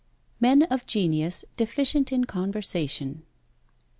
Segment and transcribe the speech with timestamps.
[0.39, 3.21] MEN OF GENIUS DEFICIENT IN CONVERSATION.